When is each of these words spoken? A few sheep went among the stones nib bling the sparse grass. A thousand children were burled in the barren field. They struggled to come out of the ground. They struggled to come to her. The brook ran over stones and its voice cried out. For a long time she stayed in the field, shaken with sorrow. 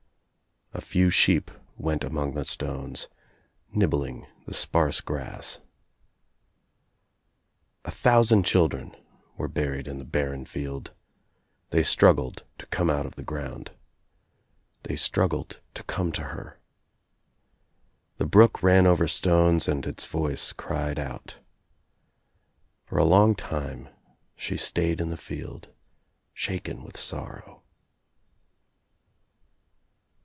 A 0.73 0.79
few 0.79 1.09
sheep 1.09 1.51
went 1.75 2.01
among 2.05 2.33
the 2.33 2.45
stones 2.45 3.09
nib 3.73 3.89
bling 3.91 4.25
the 4.45 4.53
sparse 4.53 5.01
grass. 5.01 5.59
A 7.83 7.91
thousand 7.91 8.43
children 8.45 8.95
were 9.35 9.49
burled 9.49 9.85
in 9.85 9.97
the 9.97 10.05
barren 10.05 10.45
field. 10.45 10.93
They 11.71 11.83
struggled 11.83 12.45
to 12.57 12.65
come 12.67 12.89
out 12.89 13.05
of 13.05 13.15
the 13.15 13.23
ground. 13.23 13.73
They 14.83 14.95
struggled 14.95 15.59
to 15.73 15.83
come 15.83 16.13
to 16.13 16.23
her. 16.23 16.57
The 18.15 18.25
brook 18.25 18.63
ran 18.63 18.87
over 18.87 19.09
stones 19.09 19.67
and 19.67 19.85
its 19.85 20.07
voice 20.07 20.53
cried 20.53 20.97
out. 20.97 21.37
For 22.85 22.97
a 22.97 23.03
long 23.03 23.35
time 23.35 23.89
she 24.37 24.55
stayed 24.55 25.01
in 25.01 25.09
the 25.09 25.17
field, 25.17 25.67
shaken 26.33 26.81
with 26.81 26.95
sorrow. 26.95 27.57